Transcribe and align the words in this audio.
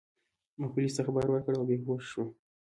ما 0.59 0.67
پولیسو 0.73 0.95
ته 0.97 1.01
خبر 1.07 1.25
ورکړ 1.29 1.53
او 1.57 1.67
بې 1.69 1.75
هوښه 1.85 2.07
شوم. 2.11 2.29